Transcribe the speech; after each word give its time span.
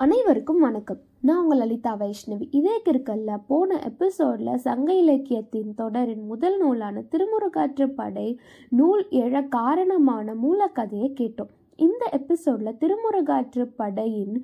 அனைவருக்கும் 0.00 0.58
வணக்கம். 0.60 0.98
நான் 1.20 1.38
உங்கள் 1.42 1.58
லலிதா 1.58 1.92
வைஷ்ணவி. 1.96 2.46
இதே 2.50 2.74
கிற்கல்ல 2.84 3.36
போன 3.46 3.78
எபிசோடில் 3.84 4.60
சங்க 4.64 4.88
இலக்கியத்தின் 4.92 5.70
தொடரின் 5.74 6.26
முதல் 6.26 6.56
நூலான 6.58 7.02
திருமுருகாற்று 7.12 7.86
படை 7.94 8.26
நூல் 8.68 9.06
எழ 9.10 9.48
காரணமான 9.48 10.34
மூலக்கதையை 10.34 11.08
கேட்டோம். 11.20 11.50
இந்த 11.76 12.10
எபிசோடில் 12.12 12.78
திருமுருகாற்று 12.80 13.64
படையின் 13.76 14.36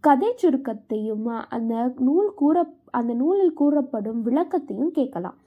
கதை 0.00 0.32
சுருக்கத்தையும் 0.42 1.26
அந்த 1.48 1.92
நூல் 1.98 2.32
கூற 2.34 2.66
அந்த 2.90 3.14
நூலில் 3.14 3.56
கூறப்படும் 3.62 4.24
விளக்கத்தையும் 4.24 4.90
கேட்கலாம். 4.90 5.38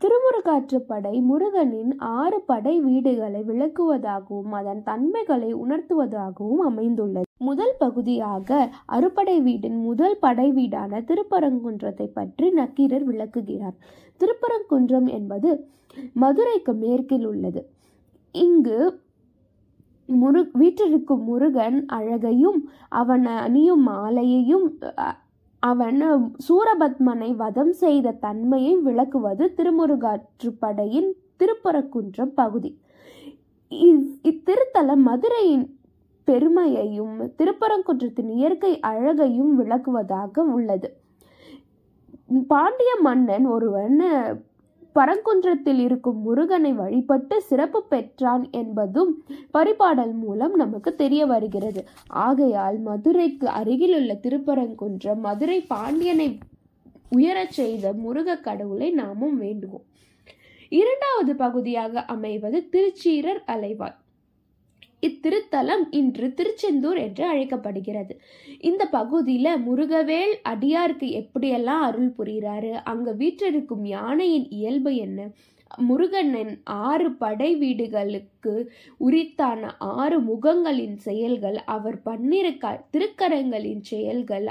திருமுருகாற்றுப்படை 0.00 1.16
முருகனின் 1.22 1.94
ஆறு 1.98 2.40
படை 2.40 2.80
வீடுகளை 2.80 3.42
விளக்குவதாகவும் 3.42 4.56
அதன் 4.62 4.82
தன்மைகளை 4.82 5.54
உணர்த்துவதாகவும் 5.54 6.64
அமைந்துள்ளது. 6.70 7.25
முதல் 7.40 7.74
பகுதியாக 7.78 8.50
அறுபடை 8.96 9.36
வீடின் 9.46 9.78
முதல் 9.86 10.16
படை 10.18 10.46
வீடான 10.58 11.00
திருப்பரங்குன்றத்தை 11.08 12.06
பற்றி 12.18 12.46
நக்கீரர் 12.50 13.04
விளக்குகிறார். 13.10 13.76
திருப்பரங்குன்றம் 14.20 15.08
என்பது 15.18 15.50
மதுரைக்கு 16.22 16.72
மேற்கில் 16.84 17.26
உள்ளது. 17.26 17.62
இங்கு 18.34 18.78
முரு 20.08 20.40
வீற்றிருக்கும் 20.60 21.22
முருகன் 21.28 21.78
அழகையும் 21.96 22.58
அவன் 23.00 23.26
அணியும் 23.44 23.84
மாலையையும் 23.88 24.66
அவன் 25.62 26.00
சூரபத்மனை 26.46 27.30
வதம் 27.36 27.72
செய்த 27.82 28.16
தன்மையை 28.24 28.74
விளக்குவது 28.88 29.44
திருமுருகாற்றுப்படையின் 29.58 31.10
திருப்பரங்குன்றம் 31.40 32.34
பகுதி. 32.40 32.70
இத்திருத்தலம் 34.30 35.02
மதுரையின் 35.08 35.64
பெருமையையும் 36.28 37.16
திருப்பரங்குன்றத்தின் 37.38 38.30
இயற்கை 38.38 38.72
அழகையும் 38.80 39.52
விளக்குவதாக 39.60 40.44
உள்ளது. 40.56 40.88
பாண்டிய 42.48 42.92
மன்னன் 43.02 43.46
ஒருவன் 43.46 43.98
பரங்குன்றத்தில் 44.94 45.80
இருக்கும் 45.86 46.20
முருகனை 46.20 46.72
வழிபட்டு 46.72 47.36
சிறப்பு 47.42 47.80
பெற்றான் 47.88 48.44
என்பதும் 48.50 49.12
பரிபாடல் 49.54 50.14
மூலம் 50.22 50.54
நமக்கு 50.54 50.90
தெரிய 50.94 51.22
வருகிறது. 51.26 51.80
ஆகையால் 52.26 52.78
மதுரைக்கு 52.78 53.48
அருகிலுள்ள 53.48 54.12
திருப்பரங்குன்றம் 54.22 55.22
மதுரை 55.26 55.58
பாண்டியனை 55.74 56.28
உயரச் 57.10 57.54
செய்த 57.58 57.92
முருக 58.04 58.38
கடவுளை 58.46 58.88
நாமும் 58.90 59.36
வேண்டுவோம். 59.38 59.86
இரண்டாவது 60.68 61.34
பகுதியாக 61.36 62.04
அமைவது 62.14 62.60
திருச்சீரர் 62.68 63.42
அலைவாய். 63.46 63.96
இத்திருத்தலம் 65.02 65.84
இன்று 65.90 66.26
திருச்செந்தூர் 66.34 66.98
என்று 66.98 67.24
அழைக்கப்படுகிறது. 67.24 68.14
இந்த 68.60 68.82
பகுதியில் 68.88 69.50
முருகவேல் 69.66 70.34
அடியாருக்கு 70.48 71.08
எப்படியெல்லாம் 71.22 71.82
அருள் 71.88 72.14
புரிகிறாரு? 72.18 72.72
அங்கே 72.84 73.12
வீற்றிருக்கும் 73.12 73.84
யானையின் 73.88 74.48
இயல்பு 74.50 74.92
என்ன? 74.96 75.20
முருகனின் 75.80 76.52
ஆறு 76.82 77.08
படை 77.12 77.48
வீடுகளுக்கு 77.56 78.52
உரித்தான 78.98 79.62
ஆறு 79.94 80.18
முகங்களின் 80.22 80.96
செயல்கள் 80.98 81.58
அவர் 81.66 81.98
பன்னிரு 82.02 82.52
க 82.58 82.66
திருக்கரங்களின் 82.92 83.82
செயல்கள் 83.82 84.46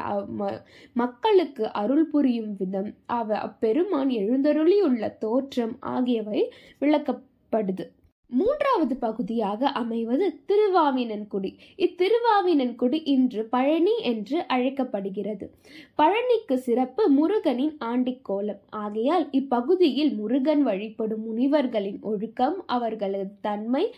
மக்களுக்கு 0.93 1.65
அருள் 1.73 2.05
புரியும் 2.05 2.53
விதம் 2.57 2.91
அவ 3.11 3.37
அப்பெருமான் 3.39 4.11
எழுந்தருளியுள்ள 4.21 5.17
தோற்றம் 5.17 5.75
ஆகியவை 5.93 6.41
விளக்கப்படுது. 6.81 7.85
மூன்றாவது 8.29 8.95
பகுதியாக 8.95 9.69
அமைவது 9.71 10.39
திருவாவினன்குடி. 10.47 11.51
இத்திருவாவினன்குடி 11.77 13.01
இன்று 13.03 13.45
பழனி 13.45 13.95
என்று 14.01 14.47
அழைக்கப்படுகிறது. 14.47 15.53
பழனிக்கு 15.97 16.55
சிறப்பு 16.55 17.09
முருகனின் 17.09 17.77
ஆண்டிக்கோலம். 17.79 18.61
ஆகையால் 18.69 19.27
இப்பகுதியில் 19.31 20.13
முருகன் 20.15 20.63
வழிபடும் 20.63 21.23
முனிவர்களின் 21.23 21.99
ஒழுக்கம் 22.01 22.63
அவர்களது 22.65 23.27
தன்மை 23.41 23.93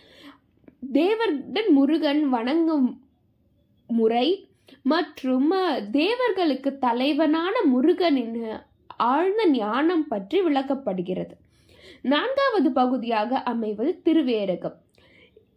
தேவர்டன் 0.92 1.70
முருகன் 1.70 2.28
வணங்கும் 2.28 3.02
முறை 3.86 4.48
மற்றும் 4.82 5.52
தேவர்களுக்கு 5.90 6.78
தலைவனான 6.78 7.54
முருகனின் 7.64 8.38
ஆழ்ந்த 8.96 9.46
ஞானம் 9.46 10.08
பற்றி 10.08 10.40
விளக்கப்படுகிறது. 10.40 11.34
நான்காவது 12.02 12.70
பகுதியாக 12.70 13.42
அமைவது 13.42 14.00
திருவேரகம். 14.04 14.76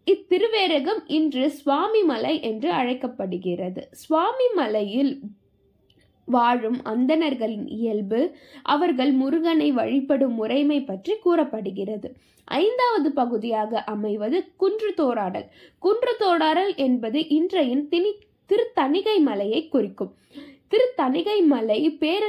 இத்திருவேரகம் 0.07 1.01
இன்று 1.07 1.49
சுவாமி 1.51 2.03
மலை 2.03 2.41
என்று 2.41 2.71
அழைக்கப்படுகிறது. 2.71 3.87
சுவாமி 3.91 4.47
மலையில் 4.55 5.19
வாழும் 6.25 6.83
அந்தணர்களின் 6.83 7.67
இயல்பு 7.67 8.35
அவர்கள் 8.63 9.11
முருகனை 9.11 9.71
வழிபடும் 9.71 10.33
முறைமை 10.33 10.83
பற்றி 10.83 11.15
கூறப்படுகிறது. 11.15 12.15
ஐந்தாவது 12.45 13.11
பகுதியாக 13.11 13.83
அமைவது 13.83 14.53
குன்று 14.57 14.93
தோராடல் 14.97 15.47
குன்று 15.79 16.15
தோராடல் 16.19 16.75
என்பது 16.75 17.27
இன்றையின் 17.27 17.87
திணி 17.87 18.11
திருத்தணிகை 18.49 19.19
மலையை 19.19 19.67
குறிக்கும். 19.67 20.15
திருத்தணிகை 20.71 21.45
மலை 21.45 21.97
பேர 21.99 22.23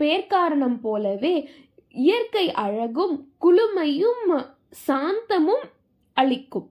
பேர்காரணம் 0.00 0.80
போலவே 0.80 1.48
இயற்கை 1.92 2.52
அழகும் 2.52 3.32
குளுமையும் 3.40 4.46
சாந்தமும் 4.86 5.64
அளிக்கும். 6.12 6.70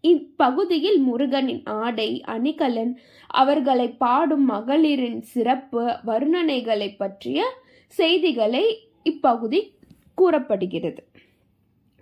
இப்பகுதியில் 0.00 0.98
முருகனின் 0.98 1.64
ஆடை 1.64 2.22
அணிகலன் 2.26 2.98
அவர்களை 3.26 3.88
பாடும் 3.88 4.44
மகளிரின் 4.44 5.22
சிறப்பு 5.22 5.82
வர்ணனைகளை 6.06 6.94
பற்றிய 6.96 7.52
செய்திகளை 7.86 8.88
இப்பகுதி 9.02 9.74
கூறப்படுகிறது. 10.14 11.06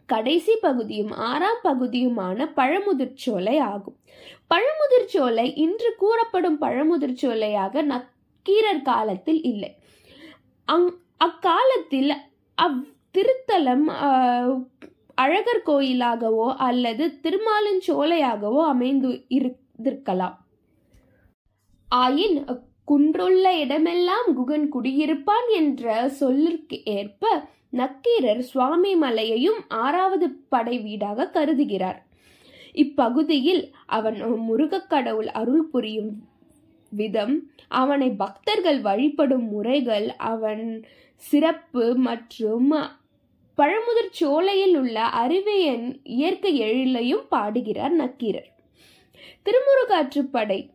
கடைசி 0.06 0.56
பகுதியும் 0.56 1.10
ஆறாம் 1.10 1.60
பகுதியுமான 1.64 2.48
பழமுதிர்ச்சோலை 2.56 3.58
ஆகும். 3.58 3.96
பழமுதிர்ச்சோலை 4.54 5.52
இன்று 5.56 5.94
கூறப்படும் 5.98 6.60
பழமுதிர்ச்சோலையாக 6.60 7.82
நக்கீரர் 7.82 8.82
காலத்தில் 8.82 9.42
இல்லை. 9.42 9.76
அங் 10.64 10.94
அக்காலத்தில் 11.16 12.12
அவ் 12.60 12.84
திருத்தலம் 13.12 13.84
அழகர் 15.14 15.62
கோயிலாகவோ 15.66 16.54
அல்லது 16.56 17.12
திருமாலஞ்சோலையாகவோ 17.22 18.64
அமைந்து 18.64 19.08
இருந்திருக்கலாம். 19.08 20.34
ஆயின் 21.94 22.60
குன்றுள்ள 22.84 23.58
இடமெல்லாம் 23.58 24.34
குகன் 24.34 24.72
குடியிருப்பான் 24.72 25.54
என்ற 25.54 26.08
சொல்லிற்கு 26.08 26.84
ஏற்ப 26.84 27.48
நக்கீரர் 27.70 28.42
சுவாமி 28.42 28.96
மலையையும் 28.96 29.64
ஆறாவது 29.68 30.30
படை 30.30 30.78
வீடாக 30.78 31.30
கருதுகிறார். 31.32 31.98
இப்பகுதியில் 32.72 33.74
அவன் 33.86 34.22
முருகக் 34.22 34.90
கடவுள் 34.90 35.28
அருள் 35.28 35.62
புரியும் 35.62 36.28
விதம். 36.90 37.50
அவனை 37.68 38.10
பக்தர்கள் 38.10 38.80
வழிபடும் 38.80 39.48
முறைகள் 39.48 40.16
அவன் 40.16 40.84
சிறப்பு 41.16 41.94
மற்றும் 41.94 42.72
பழமுதிர் 43.58 44.10
சோலையில் 44.10 44.76
உள்ள 44.76 45.00
அறிவியன் 45.02 46.00
இயற்கை 46.04 46.62
எழிலையும் 46.62 47.26
பாடுகிறார் 47.28 47.92
நக்கீரர். 47.92 48.50
திருமுருகாற்றுப்படை. 49.42 50.70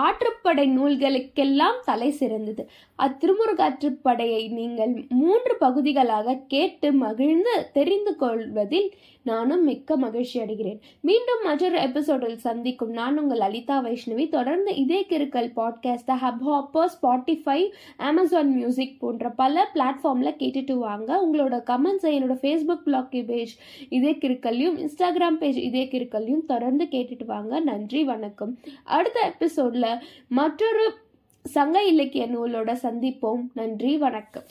ஆற்றுப்படை 0.00 0.64
நூல்களுக்கெல்லாம் 0.68 1.80
தலை 1.84 2.10
சிறந்தது. 2.10 2.68
அத்திருமுருகாற்றுப்படையை 2.98 4.50
நீங்கள் 4.50 5.04
மூன்று 5.08 5.56
பகுதிகளாக 5.58 6.38
கேட்டு 6.48 6.92
மகிழ்ந்து 6.92 7.70
தெரிந்து 7.72 8.16
கொள்வதில் 8.16 8.92
நானும் 9.22 9.64
மிக்க 9.64 9.96
மகிழ்ச்சி 9.96 10.40
அடைகிறேன். 10.40 10.78
மீண்டும் 11.00 11.40
மற்றொரு 11.44 11.80
எபிசோடில் 11.80 12.36
சந்திக்கும் 12.36 12.90
நான் 12.90 13.18
உங்கள் 13.18 13.38
லலிதா 13.38 13.84
வைஷ்ணவி. 13.84 14.28
தொடர்ந்து 14.28 14.76
இதே 14.76 15.06
கிருக்கல் 15.08 15.50
பாட்காஸ்ட்டை 15.56 16.16
hub 16.24 16.44
hopper 16.46 16.90
Spotify 16.96 17.70
Amazon 17.96 18.54
music 18.54 19.00
போன்ற 19.00 19.30
பல 19.30 19.70
பிளாட்ஃபார்மில் 19.74 20.36
கேட்டுட்டு 20.38 20.72
வாங்க. 20.72 21.26
உங்களோட 21.26 21.56
கமெண்ட்ஸை 21.70 22.12
என்னோட 22.16 22.36
ஃபேஸ்புக் 22.42 22.82
பிளாக் 22.84 23.24
பேஜ் 23.26 23.58
இதே 23.88 24.12
கிருக்கல்லையும் 24.12 24.76
இன்ஸ்டாகிராம் 24.76 25.38
பேஜ் 25.38 25.58
இதே 25.58 25.88
கிருக்கல்லையும் 25.92 26.44
தொடர்ந்து 26.46 26.84
கேட்டுட்டு 26.84 27.24
வாங்க. 27.24 27.60
நன்றி 27.60 28.04
வணக்கம். 28.04 28.58
அடுத்த 28.84 29.20
எபிசோடில் 29.20 29.84
மற்றொரு 30.28 30.84
சங்க 31.44 31.84
இலக்கிய 31.84 32.26
நூலோட 32.26 32.70
சந்திப்போம். 32.82 33.42
நன்றி 33.54 33.98
வணக்கம். 33.98 34.46